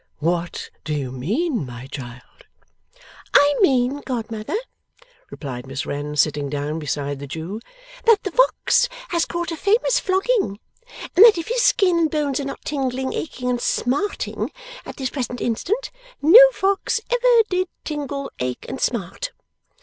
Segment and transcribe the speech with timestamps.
[0.17, 2.47] 'What do you mean, my child?'
[3.35, 4.57] 'I mean, godmother,'
[5.29, 7.61] replied Miss Wren, sitting down beside the Jew,
[8.05, 10.59] 'that the fox has caught a famous flogging,
[11.15, 14.51] and that if his skin and bones are not tingling, aching, and smarting
[14.87, 19.29] at this present instant, no fox did ever tingle, ache, and smart.